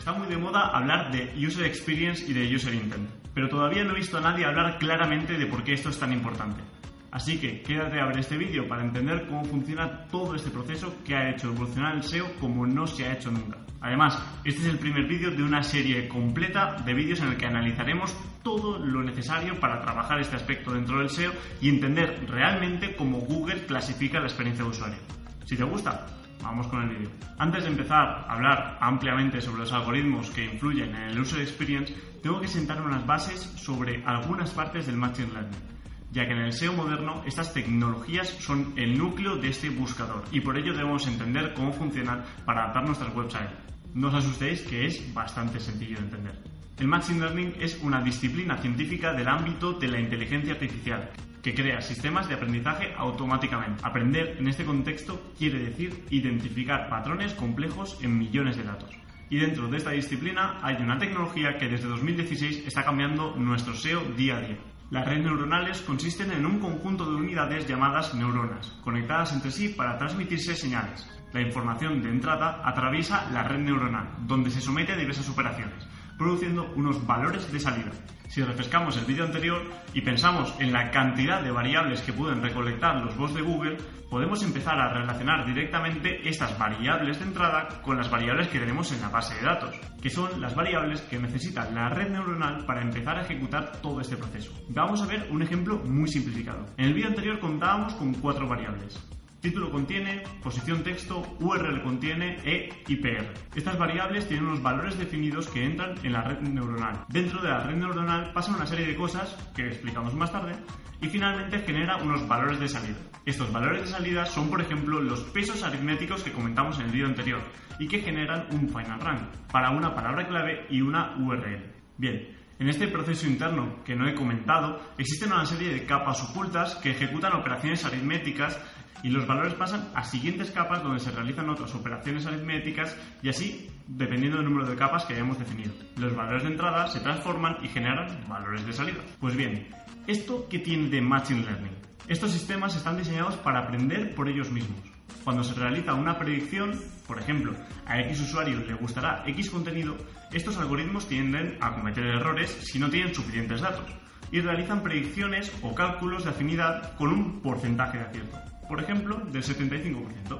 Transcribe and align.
Está 0.00 0.14
muy 0.14 0.28
de 0.28 0.38
moda 0.38 0.68
hablar 0.68 1.12
de 1.12 1.30
User 1.46 1.66
Experience 1.66 2.24
y 2.26 2.32
de 2.32 2.56
User 2.56 2.72
Intent, 2.72 3.06
pero 3.34 3.50
todavía 3.50 3.84
no 3.84 3.92
he 3.92 3.96
visto 3.96 4.16
a 4.16 4.22
nadie 4.22 4.46
hablar 4.46 4.78
claramente 4.78 5.34
de 5.36 5.44
por 5.44 5.62
qué 5.62 5.74
esto 5.74 5.90
es 5.90 5.98
tan 5.98 6.10
importante. 6.10 6.62
Así 7.10 7.38
que 7.38 7.60
quédate 7.60 8.00
a 8.00 8.06
ver 8.06 8.18
este 8.18 8.38
vídeo 8.38 8.66
para 8.66 8.82
entender 8.82 9.26
cómo 9.26 9.44
funciona 9.44 10.06
todo 10.06 10.34
este 10.34 10.48
proceso 10.48 10.94
que 11.04 11.14
ha 11.14 11.28
hecho 11.28 11.48
evolucionar 11.48 11.96
el 11.96 12.02
SEO 12.02 12.32
como 12.40 12.66
no 12.66 12.86
se 12.86 13.06
ha 13.06 13.12
hecho 13.12 13.30
nunca. 13.30 13.58
Además, 13.82 14.18
este 14.42 14.62
es 14.62 14.68
el 14.68 14.78
primer 14.78 15.06
vídeo 15.06 15.32
de 15.32 15.42
una 15.42 15.62
serie 15.62 16.08
completa 16.08 16.76
de 16.82 16.94
vídeos 16.94 17.20
en 17.20 17.28
el 17.28 17.36
que 17.36 17.44
analizaremos 17.44 18.16
todo 18.42 18.78
lo 18.78 19.02
necesario 19.02 19.60
para 19.60 19.82
trabajar 19.82 20.18
este 20.18 20.36
aspecto 20.36 20.72
dentro 20.72 21.00
del 21.00 21.10
SEO 21.10 21.32
y 21.60 21.68
entender 21.68 22.24
realmente 22.26 22.96
cómo 22.96 23.18
Google 23.18 23.66
clasifica 23.66 24.18
la 24.18 24.28
experiencia 24.28 24.64
de 24.64 24.70
usuario. 24.70 24.98
Si 25.44 25.58
te 25.58 25.64
gusta, 25.64 26.06
vamos 26.42 26.66
con 26.68 26.82
el 26.82 26.88
vídeo. 26.90 27.10
Antes 27.38 27.64
de 27.64 27.70
empezar 27.70 28.24
a 28.26 28.32
hablar 28.32 28.78
ampliamente 28.80 29.40
sobre 29.40 29.60
los 29.60 29.72
algoritmos 29.72 30.30
que 30.30 30.44
influyen 30.44 30.94
en 30.94 31.10
el 31.10 31.20
user 31.20 31.40
experience, 31.40 31.94
tengo 32.22 32.40
que 32.40 32.48
sentar 32.48 32.80
unas 32.82 33.06
bases 33.06 33.40
sobre 33.56 34.02
algunas 34.04 34.50
partes 34.50 34.86
del 34.86 34.96
Machine 34.96 35.32
Learning 35.32 35.70
ya 36.12 36.26
que 36.26 36.32
en 36.32 36.40
el 36.40 36.52
SEO 36.52 36.72
moderno 36.72 37.22
estas 37.26 37.52
tecnologías 37.54 38.28
son 38.28 38.74
el 38.76 38.98
núcleo 38.98 39.36
de 39.36 39.48
este 39.48 39.70
buscador 39.70 40.24
y 40.32 40.40
por 40.40 40.58
ello 40.58 40.72
debemos 40.72 41.06
entender 41.06 41.54
cómo 41.54 41.72
funcionan 41.72 42.24
para 42.44 42.64
adaptar 42.64 42.84
nuestras 42.84 43.14
websites. 43.14 43.50
No 43.94 44.08
os 44.08 44.14
asustéis 44.14 44.62
que 44.62 44.86
es 44.86 45.14
bastante 45.14 45.60
sencillo 45.60 45.98
de 45.98 46.04
entender. 46.04 46.59
El 46.80 46.88
Machine 46.88 47.20
Learning 47.20 47.56
es 47.60 47.78
una 47.82 48.00
disciplina 48.00 48.56
científica 48.56 49.12
del 49.12 49.28
ámbito 49.28 49.74
de 49.74 49.86
la 49.86 50.00
inteligencia 50.00 50.54
artificial 50.54 51.10
que 51.42 51.54
crea 51.54 51.82
sistemas 51.82 52.26
de 52.26 52.36
aprendizaje 52.36 52.94
automáticamente. 52.96 53.82
Aprender 53.84 54.36
en 54.38 54.48
este 54.48 54.64
contexto 54.64 55.30
quiere 55.36 55.58
decir 55.58 56.06
identificar 56.08 56.88
patrones 56.88 57.34
complejos 57.34 57.98
en 58.00 58.16
millones 58.16 58.56
de 58.56 58.62
datos. 58.62 58.88
Y 59.28 59.36
dentro 59.36 59.68
de 59.68 59.76
esta 59.76 59.90
disciplina 59.90 60.58
hay 60.62 60.76
una 60.76 60.98
tecnología 60.98 61.58
que 61.58 61.68
desde 61.68 61.86
2016 61.86 62.66
está 62.66 62.82
cambiando 62.82 63.36
nuestro 63.36 63.74
SEO 63.74 64.00
día 64.16 64.38
a 64.38 64.40
día. 64.40 64.58
Las 64.90 65.04
redes 65.04 65.24
neuronales 65.24 65.82
consisten 65.82 66.32
en 66.32 66.46
un 66.46 66.60
conjunto 66.60 67.04
de 67.04 67.16
unidades 67.16 67.68
llamadas 67.68 68.14
neuronas, 68.14 68.70
conectadas 68.82 69.34
entre 69.34 69.50
sí 69.50 69.68
para 69.68 69.98
transmitirse 69.98 70.56
señales. 70.56 71.06
La 71.34 71.42
información 71.42 72.00
de 72.00 72.08
entrada 72.08 72.62
atraviesa 72.64 73.30
la 73.32 73.42
red 73.42 73.58
neuronal, 73.58 74.08
donde 74.26 74.50
se 74.50 74.62
somete 74.62 74.92
a 74.92 74.96
diversas 74.96 75.28
operaciones 75.28 75.89
produciendo 76.20 76.70
unos 76.76 77.06
valores 77.06 77.50
de 77.50 77.58
salida. 77.58 77.92
Si 78.28 78.42
refrescamos 78.42 78.94
el 78.98 79.06
vídeo 79.06 79.24
anterior 79.24 79.62
y 79.94 80.02
pensamos 80.02 80.54
en 80.58 80.70
la 80.70 80.90
cantidad 80.90 81.42
de 81.42 81.50
variables 81.50 82.02
que 82.02 82.12
pueden 82.12 82.42
recolectar 82.42 83.02
los 83.02 83.16
bots 83.16 83.34
de 83.34 83.40
Google, 83.40 83.78
podemos 84.10 84.42
empezar 84.42 84.78
a 84.78 84.92
relacionar 84.92 85.46
directamente 85.46 86.28
estas 86.28 86.58
variables 86.58 87.18
de 87.18 87.24
entrada 87.24 87.80
con 87.80 87.96
las 87.96 88.10
variables 88.10 88.48
que 88.48 88.60
tenemos 88.60 88.92
en 88.92 89.00
la 89.00 89.08
base 89.08 89.34
de 89.36 89.46
datos, 89.46 89.74
que 90.02 90.10
son 90.10 90.38
las 90.42 90.54
variables 90.54 91.00
que 91.00 91.18
necesita 91.18 91.70
la 91.70 91.88
red 91.88 92.10
neuronal 92.10 92.66
para 92.66 92.82
empezar 92.82 93.16
a 93.16 93.22
ejecutar 93.22 93.72
todo 93.80 94.02
este 94.02 94.18
proceso. 94.18 94.52
Vamos 94.68 95.00
a 95.00 95.06
ver 95.06 95.26
un 95.30 95.40
ejemplo 95.40 95.78
muy 95.78 96.06
simplificado. 96.06 96.66
En 96.76 96.84
el 96.84 96.94
vídeo 96.94 97.08
anterior 97.08 97.40
contábamos 97.40 97.94
con 97.94 98.12
cuatro 98.12 98.46
variables. 98.46 99.00
Título 99.40 99.70
contiene, 99.70 100.22
posición 100.42 100.82
texto, 100.82 101.36
URL 101.40 101.82
contiene 101.82 102.36
e 102.44 102.68
IPR. 102.88 103.32
Estas 103.54 103.78
variables 103.78 104.28
tienen 104.28 104.44
unos 104.44 104.62
valores 104.62 104.98
definidos 104.98 105.48
que 105.48 105.64
entran 105.64 105.94
en 106.02 106.12
la 106.12 106.20
red 106.20 106.40
neuronal. 106.40 107.06
Dentro 107.08 107.40
de 107.40 107.48
la 107.48 107.60
red 107.60 107.76
neuronal 107.76 108.34
pasan 108.34 108.56
una 108.56 108.66
serie 108.66 108.86
de 108.86 108.96
cosas 108.96 109.34
que 109.54 109.66
explicamos 109.66 110.12
más 110.14 110.30
tarde 110.30 110.52
y 111.00 111.08
finalmente 111.08 111.60
genera 111.60 111.96
unos 111.96 112.28
valores 112.28 112.60
de 112.60 112.68
salida. 112.68 112.98
Estos 113.24 113.50
valores 113.50 113.80
de 113.80 113.86
salida 113.86 114.26
son, 114.26 114.50
por 114.50 114.60
ejemplo, 114.60 115.00
los 115.00 115.20
pesos 115.20 115.62
aritméticos 115.62 116.22
que 116.22 116.32
comentamos 116.32 116.78
en 116.78 116.86
el 116.86 116.92
vídeo 116.92 117.06
anterior 117.06 117.40
y 117.78 117.88
que 117.88 118.00
generan 118.00 118.46
un 118.52 118.68
final 118.68 119.00
rank 119.00 119.22
para 119.50 119.70
una 119.70 119.94
palabra 119.94 120.28
clave 120.28 120.66
y 120.68 120.82
una 120.82 121.16
URL. 121.16 121.64
Bien, 121.96 122.36
en 122.58 122.68
este 122.68 122.88
proceso 122.88 123.26
interno 123.26 123.82
que 123.84 123.96
no 123.96 124.06
he 124.06 124.14
comentado, 124.14 124.78
existen 124.98 125.32
una 125.32 125.46
serie 125.46 125.72
de 125.72 125.86
capas 125.86 126.22
ocultas 126.22 126.74
que 126.74 126.90
ejecutan 126.90 127.32
operaciones 127.32 127.86
aritméticas 127.86 128.60
y 129.02 129.10
los 129.10 129.26
valores 129.26 129.54
pasan 129.54 129.88
a 129.94 130.04
siguientes 130.04 130.50
capas 130.50 130.82
donde 130.82 131.00
se 131.00 131.10
realizan 131.10 131.48
otras 131.48 131.74
operaciones 131.74 132.26
aritméticas 132.26 132.96
y 133.22 133.28
así 133.28 133.68
dependiendo 133.86 134.38
del 134.38 134.46
número 134.46 134.68
de 134.68 134.76
capas 134.76 135.04
que 135.04 135.14
hayamos 135.14 135.38
definido. 135.38 135.72
Los 135.96 136.14
valores 136.14 136.42
de 136.44 136.50
entrada 136.50 136.86
se 136.88 137.00
transforman 137.00 137.56
y 137.62 137.68
generan 137.68 138.08
valores 138.28 138.64
de 138.66 138.72
salida. 138.72 139.00
Pues 139.18 139.34
bien, 139.36 139.68
¿esto 140.06 140.46
qué 140.48 140.58
tiene 140.58 140.88
de 140.88 141.00
Machine 141.00 141.42
Learning? 141.42 141.76
Estos 142.06 142.32
sistemas 142.32 142.76
están 142.76 142.96
diseñados 142.96 143.36
para 143.36 143.60
aprender 143.60 144.14
por 144.14 144.28
ellos 144.28 144.50
mismos. 144.50 144.80
Cuando 145.24 145.44
se 145.44 145.54
realiza 145.54 145.94
una 145.94 146.18
predicción, 146.18 146.72
por 147.06 147.18
ejemplo, 147.18 147.54
a 147.86 148.00
X 148.00 148.20
usuario 148.20 148.60
le 148.60 148.74
gustará 148.74 149.22
X 149.26 149.50
contenido, 149.50 149.96
estos 150.32 150.56
algoritmos 150.56 151.08
tienden 151.08 151.58
a 151.60 151.74
cometer 151.74 152.04
errores 152.06 152.50
si 152.62 152.78
no 152.78 152.88
tienen 152.88 153.14
suficientes 153.14 153.60
datos 153.60 153.86
y 154.32 154.40
realizan 154.40 154.82
predicciones 154.82 155.52
o 155.62 155.74
cálculos 155.74 156.24
de 156.24 156.30
afinidad 156.30 156.96
con 156.96 157.12
un 157.12 157.40
porcentaje 157.42 157.98
de 157.98 158.04
acierto 158.04 158.49
por 158.70 158.80
ejemplo, 158.80 159.16
del 159.16 159.42
75%. 159.42 160.38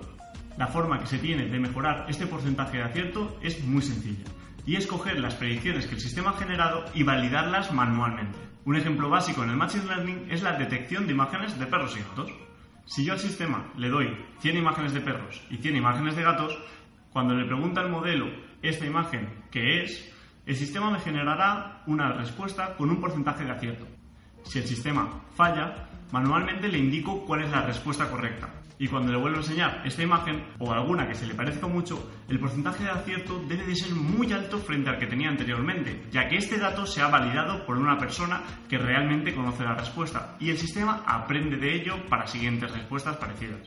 La 0.56 0.68
forma 0.68 1.00
que 1.00 1.06
se 1.06 1.18
tiene 1.18 1.48
de 1.48 1.58
mejorar 1.58 2.06
este 2.08 2.28
porcentaje 2.28 2.76
de 2.76 2.84
acierto 2.84 3.36
es 3.42 3.64
muy 3.64 3.82
sencilla, 3.82 4.24
y 4.64 4.76
es 4.76 4.86
coger 4.86 5.18
las 5.18 5.34
predicciones 5.34 5.88
que 5.88 5.96
el 5.96 6.00
sistema 6.00 6.30
ha 6.30 6.38
generado 6.38 6.84
y 6.94 7.02
validarlas 7.02 7.72
manualmente. 7.72 8.38
Un 8.64 8.76
ejemplo 8.76 9.10
básico 9.10 9.42
en 9.42 9.50
el 9.50 9.56
Machine 9.56 9.84
Learning 9.84 10.26
es 10.30 10.42
la 10.42 10.56
detección 10.56 11.08
de 11.08 11.12
imágenes 11.12 11.58
de 11.58 11.66
perros 11.66 11.96
y 11.96 12.02
gatos. 12.02 12.30
Si 12.86 13.04
yo 13.04 13.14
al 13.14 13.18
sistema 13.18 13.72
le 13.76 13.88
doy 13.88 14.16
100 14.38 14.56
imágenes 14.56 14.92
de 14.92 15.00
perros 15.00 15.42
y 15.50 15.56
100 15.56 15.76
imágenes 15.76 16.14
de 16.14 16.22
gatos, 16.22 16.56
cuando 17.12 17.34
le 17.34 17.46
pregunta 17.46 17.80
al 17.80 17.90
modelo 17.90 18.26
esta 18.62 18.86
imagen 18.86 19.28
qué 19.50 19.82
es, 19.82 20.08
el 20.46 20.54
sistema 20.54 20.88
me 20.92 21.00
generará 21.00 21.82
una 21.86 22.12
respuesta 22.12 22.76
con 22.76 22.90
un 22.90 23.00
porcentaje 23.00 23.42
de 23.42 23.50
acierto. 23.50 23.99
Si 24.44 24.58
el 24.58 24.66
sistema 24.66 25.22
falla, 25.34 25.88
manualmente 26.12 26.68
le 26.68 26.78
indico 26.78 27.24
cuál 27.24 27.42
es 27.44 27.50
la 27.50 27.62
respuesta 27.62 28.10
correcta. 28.10 28.48
Y 28.78 28.88
cuando 28.88 29.12
le 29.12 29.18
vuelvo 29.18 29.36
a 29.36 29.40
enseñar 29.42 29.82
esta 29.84 30.02
imagen 30.02 30.42
o 30.58 30.72
alguna 30.72 31.06
que 31.06 31.14
se 31.14 31.26
le 31.26 31.34
parezca 31.34 31.66
mucho, 31.66 32.10
el 32.28 32.40
porcentaje 32.40 32.84
de 32.84 32.90
acierto 32.90 33.38
debe 33.46 33.66
de 33.66 33.76
ser 33.76 33.94
muy 33.94 34.32
alto 34.32 34.58
frente 34.58 34.88
al 34.88 34.98
que 34.98 35.06
tenía 35.06 35.28
anteriormente, 35.28 36.06
ya 36.10 36.26
que 36.28 36.38
este 36.38 36.56
dato 36.56 36.86
se 36.86 37.02
ha 37.02 37.08
validado 37.08 37.66
por 37.66 37.76
una 37.76 37.98
persona 37.98 38.42
que 38.70 38.78
realmente 38.78 39.34
conoce 39.34 39.64
la 39.64 39.74
respuesta 39.74 40.36
y 40.40 40.48
el 40.48 40.56
sistema 40.56 41.02
aprende 41.06 41.58
de 41.58 41.74
ello 41.74 42.08
para 42.08 42.26
siguientes 42.26 42.72
respuestas 42.72 43.18
parecidas. 43.18 43.60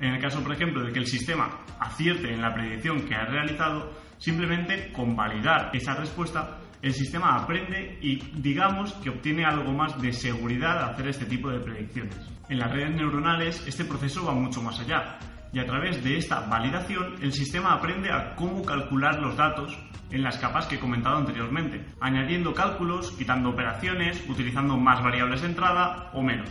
En 0.00 0.14
el 0.14 0.20
caso, 0.20 0.42
por 0.42 0.52
ejemplo, 0.52 0.84
de 0.84 0.92
que 0.92 0.98
el 0.98 1.06
sistema 1.06 1.60
acierte 1.78 2.34
en 2.34 2.42
la 2.42 2.52
predicción 2.52 3.02
que 3.02 3.14
ha 3.14 3.24
realizado, 3.24 3.92
simplemente 4.18 4.92
con 4.92 5.14
validar 5.14 5.70
esa 5.74 5.94
respuesta 5.94 6.58
el 6.82 6.92
sistema 6.92 7.36
aprende 7.36 7.98
y 8.00 8.16
digamos 8.34 8.92
que 8.94 9.10
obtiene 9.10 9.44
algo 9.44 9.72
más 9.72 10.00
de 10.00 10.12
seguridad 10.12 10.82
al 10.82 10.90
hacer 10.90 11.08
este 11.08 11.26
tipo 11.26 11.50
de 11.50 11.60
predicciones. 11.60 12.16
En 12.48 12.58
las 12.58 12.70
redes 12.70 12.94
neuronales 12.94 13.66
este 13.66 13.84
proceso 13.84 14.24
va 14.24 14.32
mucho 14.32 14.62
más 14.62 14.78
allá 14.80 15.18
y 15.52 15.58
a 15.58 15.66
través 15.66 16.02
de 16.04 16.18
esta 16.18 16.40
validación 16.40 17.14
el 17.22 17.32
sistema 17.32 17.72
aprende 17.72 18.12
a 18.12 18.34
cómo 18.34 18.64
calcular 18.64 19.18
los 19.20 19.36
datos 19.36 19.76
en 20.10 20.22
las 20.22 20.38
capas 20.38 20.66
que 20.66 20.76
he 20.76 20.80
comentado 20.80 21.16
anteriormente, 21.16 21.84
añadiendo 22.00 22.54
cálculos, 22.54 23.10
quitando 23.12 23.50
operaciones, 23.50 24.22
utilizando 24.28 24.76
más 24.76 25.02
variables 25.02 25.42
de 25.42 25.48
entrada 25.48 26.10
o 26.12 26.22
menos. 26.22 26.50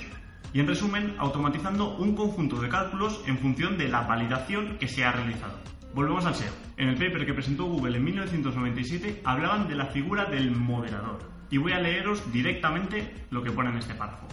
Y 0.54 0.60
en 0.60 0.68
resumen, 0.68 1.16
automatizando 1.20 1.96
un 1.98 2.16
conjunto 2.16 2.60
de 2.62 2.70
cálculos 2.70 3.22
en 3.28 3.38
función 3.38 3.78
de 3.78 3.90
la 3.90 4.02
validación 4.02 4.78
que 4.78 4.88
se 4.88 5.04
ha 5.04 5.12
realizado. 5.12 5.60
Volvemos 5.96 6.26
al 6.26 6.36
SEO. 6.36 6.52
En 6.76 6.90
el 6.90 6.96
paper 6.96 7.26
que 7.26 7.34
presentó 7.34 7.64
Google 7.68 7.96
en 7.96 8.04
1997 8.04 9.22
hablaban 9.24 9.70
de 9.70 9.76
la 9.76 9.86
figura 9.86 10.26
del 10.26 10.52
moderador. 10.52 11.20
Y 11.50 11.58
voy 11.58 11.72
a 11.72 11.80
leeros 11.80 12.34
directamente 12.34 13.26
lo 13.30 13.42
que 13.42 13.52
pone 13.52 13.70
en 13.70 13.78
este 13.78 13.96
párrafo. 13.96 14.28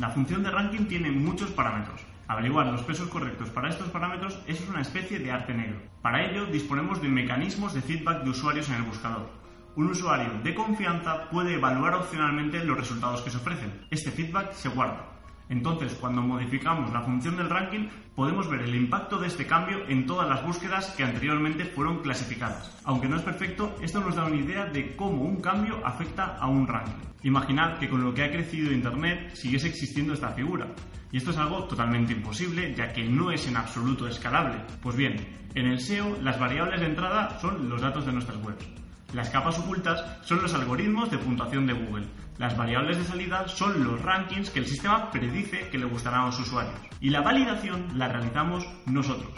La 0.00 0.08
función 0.08 0.42
de 0.42 0.50
ranking 0.50 0.86
tiene 0.86 1.10
muchos 1.10 1.50
parámetros. 1.50 2.00
Averiguar 2.28 2.68
los 2.68 2.80
pesos 2.80 3.10
correctos 3.10 3.50
para 3.50 3.68
estos 3.68 3.90
parámetros 3.90 4.40
es 4.46 4.66
una 4.66 4.80
especie 4.80 5.18
de 5.18 5.30
arte 5.30 5.52
negro. 5.52 5.82
Para 6.00 6.24
ello 6.24 6.46
disponemos 6.46 7.02
de 7.02 7.08
mecanismos 7.08 7.74
de 7.74 7.82
feedback 7.82 8.22
de 8.22 8.30
usuarios 8.30 8.70
en 8.70 8.76
el 8.76 8.84
buscador. 8.84 9.28
Un 9.76 9.88
usuario 9.88 10.40
de 10.42 10.54
confianza 10.54 11.28
puede 11.28 11.56
evaluar 11.56 11.92
opcionalmente 11.94 12.64
los 12.64 12.78
resultados 12.78 13.20
que 13.20 13.28
se 13.28 13.36
ofrecen. 13.36 13.86
Este 13.90 14.10
feedback 14.10 14.52
se 14.54 14.70
guarda. 14.70 15.11
Entonces, 15.52 15.94
cuando 16.00 16.22
modificamos 16.22 16.90
la 16.94 17.02
función 17.02 17.36
del 17.36 17.50
ranking, 17.50 17.86
podemos 18.14 18.48
ver 18.48 18.62
el 18.62 18.74
impacto 18.74 19.18
de 19.18 19.26
este 19.26 19.46
cambio 19.46 19.86
en 19.86 20.06
todas 20.06 20.26
las 20.26 20.42
búsquedas 20.42 20.94
que 20.96 21.04
anteriormente 21.04 21.66
fueron 21.66 21.98
clasificadas. 21.98 22.74
Aunque 22.84 23.06
no 23.06 23.16
es 23.16 23.22
perfecto, 23.22 23.76
esto 23.82 24.00
nos 24.00 24.16
da 24.16 24.24
una 24.24 24.36
idea 24.36 24.64
de 24.64 24.96
cómo 24.96 25.24
un 25.24 25.42
cambio 25.42 25.86
afecta 25.86 26.38
a 26.38 26.48
un 26.48 26.66
ranking. 26.66 27.06
Imaginad 27.22 27.76
que 27.78 27.90
con 27.90 28.02
lo 28.02 28.14
que 28.14 28.24
ha 28.24 28.32
crecido 28.32 28.72
Internet 28.72 29.34
siguiese 29.34 29.68
existiendo 29.68 30.14
esta 30.14 30.30
figura. 30.30 30.68
Y 31.10 31.18
esto 31.18 31.32
es 31.32 31.36
algo 31.36 31.64
totalmente 31.64 32.14
imposible, 32.14 32.74
ya 32.74 32.90
que 32.90 33.04
no 33.04 33.30
es 33.30 33.46
en 33.46 33.58
absoluto 33.58 34.08
escalable. 34.08 34.56
Pues 34.80 34.96
bien, 34.96 35.16
en 35.54 35.66
el 35.66 35.80
SEO 35.80 36.16
las 36.22 36.40
variables 36.40 36.80
de 36.80 36.86
entrada 36.86 37.38
son 37.40 37.68
los 37.68 37.82
datos 37.82 38.06
de 38.06 38.12
nuestras 38.12 38.42
webs. 38.42 38.81
Las 39.12 39.28
capas 39.28 39.58
ocultas 39.58 40.02
son 40.22 40.40
los 40.40 40.54
algoritmos 40.54 41.10
de 41.10 41.18
puntuación 41.18 41.66
de 41.66 41.74
Google. 41.74 42.06
Las 42.38 42.56
variables 42.56 42.96
de 42.96 43.04
salida 43.04 43.46
son 43.46 43.84
los 43.84 44.00
rankings 44.00 44.48
que 44.48 44.60
el 44.60 44.66
sistema 44.66 45.10
predice 45.10 45.68
que 45.68 45.76
le 45.76 45.84
gustarán 45.84 46.22
a 46.22 46.26
los 46.26 46.40
usuarios. 46.40 46.74
Y 46.98 47.10
la 47.10 47.20
validación 47.20 47.86
la 47.94 48.08
realizamos 48.08 48.66
nosotros, 48.86 49.30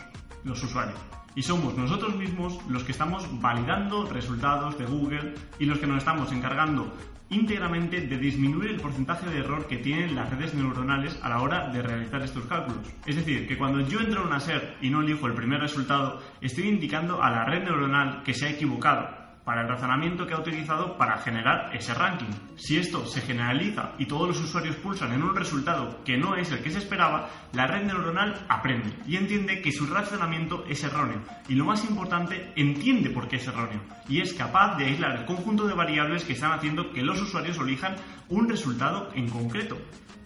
los 0.44 0.62
usuarios. 0.62 0.98
Y 1.34 1.42
somos 1.42 1.76
nosotros 1.76 2.14
mismos 2.14 2.56
los 2.68 2.84
que 2.84 2.92
estamos 2.92 3.26
validando 3.40 4.06
resultados 4.06 4.78
de 4.78 4.86
Google 4.86 5.34
y 5.58 5.64
los 5.64 5.80
que 5.80 5.88
nos 5.88 5.98
estamos 5.98 6.30
encargando 6.30 6.96
íntegramente 7.30 8.00
de 8.02 8.18
disminuir 8.18 8.70
el 8.70 8.80
porcentaje 8.80 9.28
de 9.28 9.38
error 9.38 9.66
que 9.66 9.78
tienen 9.78 10.14
las 10.14 10.30
redes 10.30 10.54
neuronales 10.54 11.18
a 11.20 11.30
la 11.30 11.40
hora 11.40 11.68
de 11.70 11.82
realizar 11.82 12.22
estos 12.22 12.44
cálculos. 12.44 12.86
Es 13.06 13.16
decir, 13.16 13.48
que 13.48 13.58
cuando 13.58 13.80
yo 13.80 13.98
entro 13.98 14.20
en 14.20 14.28
una 14.28 14.38
SER 14.38 14.76
y 14.80 14.90
no 14.90 15.00
elijo 15.00 15.26
el 15.26 15.34
primer 15.34 15.60
resultado, 15.60 16.22
estoy 16.40 16.68
indicando 16.68 17.20
a 17.20 17.30
la 17.30 17.44
red 17.44 17.64
neuronal 17.64 18.22
que 18.22 18.34
se 18.34 18.46
ha 18.46 18.50
equivocado 18.50 19.23
para 19.44 19.62
el 19.62 19.68
razonamiento 19.68 20.26
que 20.26 20.34
ha 20.34 20.40
utilizado 20.40 20.96
para 20.96 21.18
generar 21.18 21.70
ese 21.74 21.94
ranking. 21.94 22.32
Si 22.56 22.78
esto 22.78 23.04
se 23.06 23.20
generaliza 23.20 23.92
y 23.98 24.06
todos 24.06 24.28
los 24.28 24.40
usuarios 24.40 24.76
pulsan 24.76 25.12
en 25.12 25.22
un 25.22 25.36
resultado 25.36 26.02
que 26.04 26.16
no 26.16 26.36
es 26.36 26.50
el 26.50 26.60
que 26.60 26.70
se 26.70 26.78
esperaba, 26.78 27.28
la 27.52 27.66
red 27.66 27.84
neuronal 27.84 28.46
aprende 28.48 28.92
y 29.06 29.16
entiende 29.16 29.60
que 29.60 29.72
su 29.72 29.86
razonamiento 29.86 30.64
es 30.68 30.82
erróneo. 30.82 31.20
Y 31.48 31.54
lo 31.54 31.66
más 31.66 31.84
importante, 31.84 32.52
entiende 32.56 33.10
por 33.10 33.28
qué 33.28 33.36
es 33.36 33.46
erróneo 33.46 33.80
y 34.08 34.20
es 34.20 34.32
capaz 34.32 34.76
de 34.76 34.86
aislar 34.86 35.16
el 35.16 35.26
conjunto 35.26 35.66
de 35.66 35.74
variables 35.74 36.24
que 36.24 36.32
están 36.32 36.52
haciendo 36.52 36.92
que 36.92 37.02
los 37.02 37.20
usuarios 37.20 37.58
elijan 37.58 37.96
un 38.28 38.48
resultado 38.48 39.10
en 39.14 39.28
concreto 39.28 39.76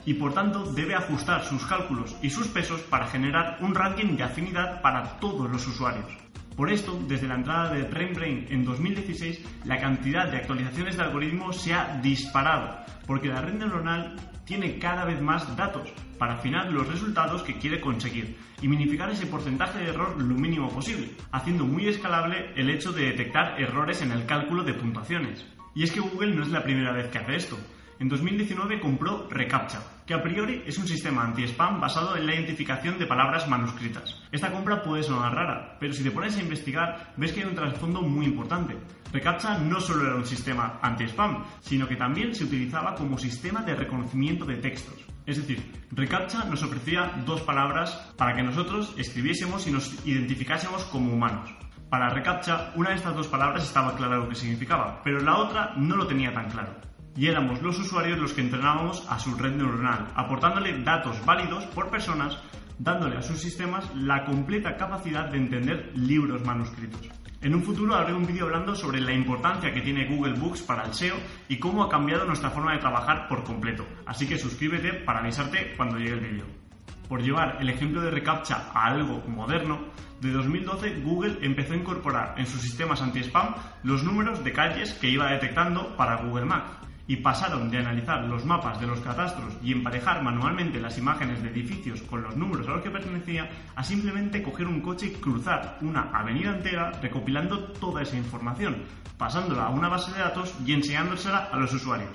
y 0.04 0.14
por 0.14 0.32
tanto 0.32 0.64
debe 0.72 0.94
ajustar 0.94 1.44
sus 1.44 1.64
cálculos 1.66 2.16
y 2.22 2.30
sus 2.30 2.48
pesos 2.48 2.80
para 2.82 3.08
generar 3.08 3.58
un 3.60 3.74
ranking 3.74 4.16
de 4.16 4.22
afinidad 4.22 4.80
para 4.80 5.18
todos 5.18 5.50
los 5.50 5.66
usuarios. 5.66 6.06
Por 6.58 6.72
esto, 6.72 7.00
desde 7.06 7.28
la 7.28 7.36
entrada 7.36 7.72
de 7.72 7.88
RainBrain 7.88 8.46
en 8.50 8.64
2016, 8.64 9.62
la 9.64 9.78
cantidad 9.78 10.28
de 10.28 10.38
actualizaciones 10.38 10.96
de 10.96 11.04
algoritmos 11.04 11.62
se 11.62 11.72
ha 11.72 12.00
disparado, 12.02 12.84
porque 13.06 13.28
la 13.28 13.40
red 13.40 13.54
neuronal 13.54 14.16
tiene 14.44 14.76
cada 14.80 15.04
vez 15.04 15.20
más 15.20 15.56
datos 15.56 15.88
para 16.18 16.34
afinar 16.34 16.72
los 16.72 16.88
resultados 16.88 17.44
que 17.44 17.58
quiere 17.58 17.80
conseguir 17.80 18.36
y 18.60 18.66
minificar 18.66 19.08
ese 19.08 19.26
porcentaje 19.26 19.78
de 19.78 19.90
error 19.90 20.20
lo 20.20 20.34
mínimo 20.34 20.68
posible, 20.68 21.12
haciendo 21.30 21.64
muy 21.64 21.86
escalable 21.86 22.52
el 22.56 22.70
hecho 22.70 22.90
de 22.90 23.04
detectar 23.04 23.60
errores 23.60 24.02
en 24.02 24.10
el 24.10 24.26
cálculo 24.26 24.64
de 24.64 24.74
puntuaciones. 24.74 25.46
Y 25.76 25.84
es 25.84 25.92
que 25.92 26.00
Google 26.00 26.34
no 26.34 26.42
es 26.42 26.48
la 26.48 26.64
primera 26.64 26.90
vez 26.90 27.06
que 27.06 27.18
hace 27.18 27.36
esto 27.36 27.56
en 28.00 28.08
2019 28.08 28.80
compró 28.80 29.28
reCAPTCHA, 29.30 29.97
que 30.08 30.14
a 30.14 30.22
priori 30.22 30.62
es 30.64 30.78
un 30.78 30.88
sistema 30.88 31.22
anti-spam 31.22 31.82
basado 31.82 32.16
en 32.16 32.26
la 32.26 32.34
identificación 32.34 32.98
de 32.98 33.06
palabras 33.06 33.46
manuscritas. 33.46 34.16
Esta 34.32 34.50
compra 34.50 34.82
puede 34.82 35.02
sonar 35.02 35.34
rara, 35.34 35.76
pero 35.78 35.92
si 35.92 36.02
te 36.02 36.10
pones 36.10 36.34
a 36.38 36.40
investigar 36.40 37.12
ves 37.18 37.30
que 37.30 37.40
hay 37.40 37.46
un 37.46 37.54
trasfondo 37.54 38.00
muy 38.00 38.24
importante. 38.24 38.74
reCAPTCHA 39.12 39.58
no 39.58 39.78
solo 39.80 40.06
era 40.06 40.16
un 40.16 40.24
sistema 40.24 40.78
anti-spam, 40.80 41.44
sino 41.60 41.86
que 41.86 41.96
también 41.96 42.34
se 42.34 42.44
utilizaba 42.44 42.94
como 42.94 43.18
sistema 43.18 43.60
de 43.60 43.74
reconocimiento 43.74 44.46
de 44.46 44.56
textos. 44.56 44.96
Es 45.26 45.36
decir, 45.36 45.62
reCAPTCHA 45.90 46.46
nos 46.46 46.62
ofrecía 46.62 47.12
dos 47.26 47.42
palabras 47.42 47.92
para 48.16 48.34
que 48.34 48.42
nosotros 48.42 48.94
escribiésemos 48.96 49.66
y 49.66 49.72
nos 49.72 50.06
identificásemos 50.06 50.84
como 50.84 51.12
humanos. 51.12 51.54
Para 51.90 52.08
reCAPTCHA, 52.08 52.72
una 52.76 52.90
de 52.90 52.96
estas 52.96 53.14
dos 53.14 53.28
palabras 53.28 53.62
estaba 53.62 53.94
claro 53.94 54.22
lo 54.22 54.28
que 54.30 54.36
significaba, 54.36 55.02
pero 55.04 55.20
la 55.20 55.36
otra 55.36 55.74
no 55.76 55.96
lo 55.96 56.06
tenía 56.06 56.32
tan 56.32 56.48
claro 56.48 56.88
y 57.18 57.26
éramos 57.26 57.60
los 57.62 57.76
usuarios 57.80 58.18
los 58.18 58.32
que 58.32 58.42
entrenábamos 58.42 59.04
a 59.08 59.18
su 59.18 59.34
red 59.34 59.52
neuronal, 59.56 60.06
aportándole 60.14 60.82
datos 60.84 61.24
válidos 61.26 61.64
por 61.66 61.90
personas, 61.90 62.38
dándole 62.78 63.16
a 63.16 63.22
sus 63.22 63.40
sistemas 63.40 63.92
la 63.96 64.24
completa 64.24 64.76
capacidad 64.76 65.28
de 65.28 65.38
entender 65.38 65.90
libros 65.96 66.44
manuscritos. 66.44 67.08
En 67.40 67.56
un 67.56 67.62
futuro 67.64 67.96
haré 67.96 68.14
un 68.14 68.26
vídeo 68.26 68.44
hablando 68.44 68.74
sobre 68.76 69.00
la 69.00 69.12
importancia 69.12 69.72
que 69.72 69.80
tiene 69.80 70.06
Google 70.06 70.38
Books 70.38 70.62
para 70.62 70.84
el 70.84 70.94
SEO 70.94 71.16
y 71.48 71.58
cómo 71.58 71.82
ha 71.82 71.88
cambiado 71.88 72.24
nuestra 72.24 72.50
forma 72.50 72.72
de 72.72 72.78
trabajar 72.78 73.26
por 73.28 73.42
completo. 73.42 73.84
Así 74.06 74.28
que 74.28 74.38
suscríbete 74.38 74.92
para 74.92 75.18
avisarte 75.18 75.74
cuando 75.76 75.98
llegue 75.98 76.14
el 76.14 76.20
vídeo. 76.20 76.44
Por 77.08 77.22
llevar 77.22 77.58
el 77.60 77.68
ejemplo 77.68 78.00
de 78.00 78.10
reCAPTCHA 78.12 78.70
a 78.72 78.86
algo 78.86 79.24
moderno, 79.26 79.80
de 80.20 80.30
2012 80.30 81.00
Google 81.00 81.38
empezó 81.42 81.72
a 81.72 81.76
incorporar 81.76 82.34
en 82.38 82.46
sus 82.46 82.60
sistemas 82.60 83.02
anti-spam 83.02 83.54
los 83.82 84.04
números 84.04 84.42
de 84.44 84.52
calles 84.52 84.92
que 84.94 85.08
iba 85.08 85.30
detectando 85.30 85.96
para 85.96 86.16
Google 86.16 86.44
Maps 86.44 86.87
y 87.08 87.16
pasaron 87.16 87.70
de 87.70 87.78
analizar 87.78 88.22
los 88.26 88.44
mapas 88.44 88.78
de 88.78 88.86
los 88.86 89.00
catastros 89.00 89.56
y 89.62 89.72
emparejar 89.72 90.22
manualmente 90.22 90.78
las 90.78 90.98
imágenes 90.98 91.42
de 91.42 91.48
edificios 91.48 92.02
con 92.02 92.22
los 92.22 92.36
números 92.36 92.68
a 92.68 92.72
los 92.72 92.82
que 92.82 92.90
pertenecía 92.90 93.48
a 93.74 93.82
simplemente 93.82 94.42
coger 94.42 94.66
un 94.66 94.82
coche 94.82 95.06
y 95.06 95.20
cruzar 95.20 95.78
una 95.80 96.10
avenida 96.12 96.54
entera 96.54 96.92
recopilando 97.02 97.72
toda 97.72 98.02
esa 98.02 98.18
información, 98.18 98.84
pasándola 99.16 99.64
a 99.64 99.70
una 99.70 99.88
base 99.88 100.12
de 100.12 100.20
datos 100.20 100.54
y 100.64 100.72
enseñándosela 100.74 101.48
a 101.50 101.56
los 101.56 101.72
usuarios. 101.72 102.14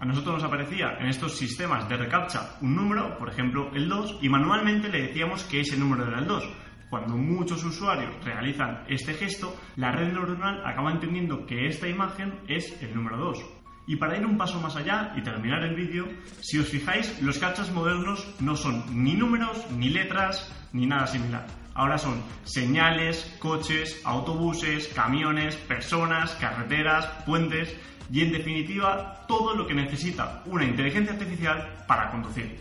A 0.00 0.06
nosotros 0.06 0.36
nos 0.36 0.44
aparecía 0.44 0.96
en 0.98 1.06
estos 1.06 1.36
sistemas 1.36 1.86
de 1.88 1.98
recaptcha 1.98 2.56
un 2.62 2.74
número, 2.74 3.18
por 3.18 3.28
ejemplo 3.28 3.70
el 3.74 3.88
2, 3.88 4.20
y 4.22 4.28
manualmente 4.30 4.88
le 4.88 5.02
decíamos 5.02 5.44
que 5.44 5.60
ese 5.60 5.76
número 5.76 6.08
era 6.08 6.18
el 6.18 6.26
2. 6.26 6.44
Cuando 6.88 7.16
muchos 7.16 7.62
usuarios 7.62 8.24
realizan 8.24 8.84
este 8.88 9.12
gesto, 9.14 9.54
la 9.76 9.92
red 9.92 10.12
neuronal 10.12 10.64
acaba 10.64 10.92
entendiendo 10.92 11.44
que 11.44 11.66
esta 11.66 11.88
imagen 11.88 12.40
es 12.48 12.80
el 12.82 12.94
número 12.94 13.18
2. 13.18 13.63
Y 13.86 13.96
para 13.96 14.16
ir 14.16 14.24
un 14.24 14.38
paso 14.38 14.60
más 14.60 14.76
allá 14.76 15.12
y 15.16 15.22
terminar 15.22 15.62
el 15.62 15.74
vídeo, 15.74 16.08
si 16.40 16.58
os 16.58 16.68
fijáis, 16.68 17.20
los 17.20 17.38
cachas 17.38 17.70
modernos 17.70 18.26
no 18.40 18.56
son 18.56 18.84
ni 19.04 19.14
números, 19.14 19.66
ni 19.76 19.90
letras, 19.90 20.50
ni 20.72 20.86
nada 20.86 21.06
similar. 21.06 21.46
Ahora 21.74 21.98
son 21.98 22.22
señales, 22.44 23.36
coches, 23.40 24.00
autobuses, 24.04 24.88
camiones, 24.88 25.56
personas, 25.56 26.30
carreteras, 26.36 27.06
puentes 27.26 27.76
y 28.10 28.22
en 28.22 28.32
definitiva 28.32 29.24
todo 29.26 29.54
lo 29.54 29.66
que 29.66 29.74
necesita 29.74 30.42
una 30.46 30.64
inteligencia 30.64 31.12
artificial 31.12 31.84
para 31.86 32.10
conducir. 32.10 32.60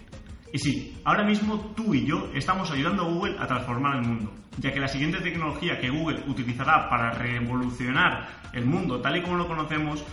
Y 0.51 0.59
sí, 0.59 0.97
ahora 1.03 1.23
mismo 1.23 1.73
tú 1.75 1.93
y 1.93 2.05
yo 2.05 2.29
estamos 2.33 2.69
ayudando 2.71 3.03
a 3.03 3.09
Google 3.09 3.35
a 3.39 3.47
transformar 3.47 3.97
el 3.97 4.03
mundo, 4.03 4.31
ya 4.59 4.71
que 4.71 4.79
la 4.79 4.87
siguiente 4.87 5.19
tecnología 5.19 5.79
que 5.79 5.89
Google 5.89 6.23
utilizará 6.27 6.89
para 6.89 7.11
revolucionar 7.11 8.27
el 8.53 8.65
mundo 8.65 9.01
tal 9.01 9.17
y 9.17 9.21
como 9.21 9.37
lo 9.37 9.47
conocemos 9.47 10.03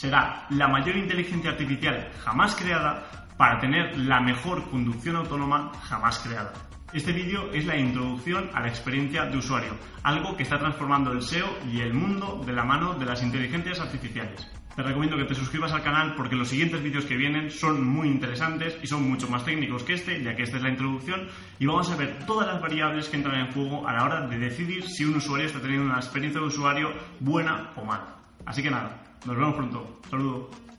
será 0.00 0.46
la 0.48 0.66
mayor 0.66 0.96
inteligencia 0.96 1.50
artificial 1.50 2.10
jamás 2.24 2.54
creada 2.54 3.26
para 3.36 3.58
tener 3.58 3.98
la 3.98 4.18
mejor 4.18 4.70
conducción 4.70 5.16
autónoma 5.16 5.72
jamás 5.82 6.20
creada. 6.20 6.54
Este 6.94 7.12
vídeo 7.12 7.52
es 7.52 7.66
la 7.66 7.76
introducción 7.76 8.48
a 8.54 8.60
la 8.60 8.68
experiencia 8.68 9.26
de 9.26 9.36
usuario, 9.36 9.76
algo 10.02 10.38
que 10.38 10.44
está 10.44 10.58
transformando 10.58 11.12
el 11.12 11.20
SEO 11.20 11.46
y 11.70 11.80
el 11.80 11.92
mundo 11.92 12.42
de 12.46 12.54
la 12.54 12.64
mano 12.64 12.94
de 12.94 13.04
las 13.04 13.22
inteligencias 13.22 13.78
artificiales. 13.78 14.50
Te 14.74 14.82
recomiendo 14.82 15.18
que 15.18 15.24
te 15.24 15.34
suscribas 15.34 15.72
al 15.72 15.82
canal 15.82 16.14
porque 16.14 16.34
los 16.34 16.48
siguientes 16.48 16.82
vídeos 16.82 17.04
que 17.04 17.18
vienen 17.18 17.50
son 17.50 17.86
muy 17.86 18.08
interesantes 18.08 18.78
y 18.82 18.86
son 18.86 19.06
mucho 19.06 19.28
más 19.28 19.44
técnicos 19.44 19.82
que 19.82 19.94
este, 19.94 20.22
ya 20.22 20.34
que 20.34 20.44
esta 20.44 20.56
es 20.56 20.62
la 20.62 20.70
introducción 20.70 21.28
y 21.58 21.66
vamos 21.66 21.90
a 21.90 21.96
ver 21.96 22.20
todas 22.24 22.46
las 22.46 22.62
variables 22.62 23.10
que 23.10 23.16
entran 23.18 23.38
en 23.38 23.52
juego 23.52 23.86
a 23.86 23.92
la 23.92 24.04
hora 24.04 24.26
de 24.26 24.38
decidir 24.38 24.88
si 24.88 25.04
un 25.04 25.16
usuario 25.16 25.46
está 25.46 25.60
teniendo 25.60 25.84
una 25.84 25.96
experiencia 25.96 26.40
de 26.40 26.46
usuario 26.46 26.88
buena 27.18 27.72
o 27.76 27.84
mala. 27.84 28.16
Así 28.46 28.62
que 28.62 28.70
nada, 28.70 29.09
nos 29.26 29.36
vemos 29.36 29.54
pronto. 29.54 29.86
Saludos. 30.08 30.69